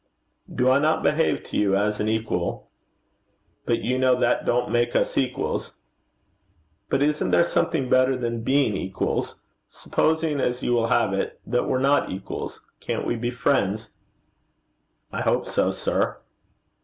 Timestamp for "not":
0.79-1.03, 11.77-12.09